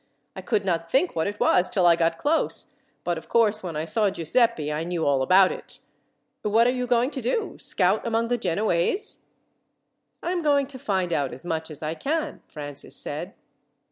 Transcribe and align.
"I 0.35 0.41
could 0.41 0.65
not 0.65 0.89
think 0.89 1.15
what 1.15 1.27
it 1.27 1.39
was 1.39 1.69
till 1.69 1.85
I 1.85 1.95
got 1.95 2.17
close; 2.17 2.75
but 3.03 3.19
of 3.19 3.29
course, 3.29 3.61
when 3.61 3.75
I 3.75 3.85
saw 3.85 4.09
Giuseppi, 4.09 4.73
I 4.73 4.83
knew 4.83 5.05
all 5.05 5.21
about 5.21 5.51
it. 5.51 5.79
What 6.41 6.65
are 6.65 6.71
you 6.71 6.87
going 6.87 7.11
to 7.11 7.21
do 7.21 7.55
scout 7.59 8.07
among 8.07 8.29
the 8.29 8.37
Genoese?" 8.39 9.27
"I 10.23 10.31
am 10.31 10.41
going 10.41 10.65
to 10.65 10.79
find 10.79 11.13
out 11.13 11.33
as 11.33 11.45
much 11.45 11.69
as 11.69 11.83
I 11.83 11.93
can," 11.93 12.41
Francis 12.47 12.95
said. 12.95 13.35